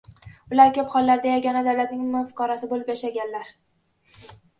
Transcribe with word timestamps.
Ular 0.53 0.69
ko‘p 0.77 0.87
hollarda 0.93 1.29
yagona 1.33 1.61
davlatning 1.67 2.01
umumiy 2.05 2.25
fuqarosi 2.31 2.71
bo‘lib 2.73 2.89
yashaganlar. 2.93 3.53